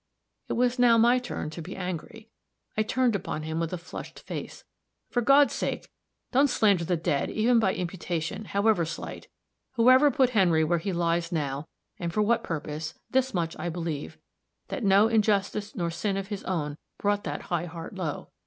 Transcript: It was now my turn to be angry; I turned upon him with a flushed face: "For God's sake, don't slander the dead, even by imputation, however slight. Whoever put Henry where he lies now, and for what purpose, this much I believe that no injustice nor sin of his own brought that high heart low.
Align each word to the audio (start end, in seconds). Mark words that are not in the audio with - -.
It 0.49 0.53
was 0.53 0.79
now 0.79 0.97
my 0.97 1.19
turn 1.19 1.51
to 1.51 1.61
be 1.61 1.75
angry; 1.75 2.31
I 2.75 2.81
turned 2.81 3.15
upon 3.15 3.43
him 3.43 3.59
with 3.59 3.71
a 3.71 3.77
flushed 3.77 4.19
face: 4.19 4.63
"For 5.11 5.21
God's 5.21 5.53
sake, 5.53 5.91
don't 6.31 6.47
slander 6.49 6.83
the 6.83 6.97
dead, 6.97 7.29
even 7.29 7.59
by 7.59 7.75
imputation, 7.75 8.45
however 8.45 8.83
slight. 8.83 9.27
Whoever 9.73 10.09
put 10.09 10.31
Henry 10.31 10.63
where 10.63 10.79
he 10.79 10.91
lies 10.91 11.31
now, 11.31 11.67
and 11.99 12.11
for 12.11 12.23
what 12.23 12.43
purpose, 12.43 12.95
this 13.11 13.35
much 13.35 13.55
I 13.59 13.69
believe 13.69 14.17
that 14.69 14.83
no 14.83 15.07
injustice 15.07 15.75
nor 15.75 15.91
sin 15.91 16.17
of 16.17 16.29
his 16.29 16.43
own 16.45 16.77
brought 16.97 17.23
that 17.25 17.41
high 17.53 17.65
heart 17.65 17.93
low. 17.93 18.29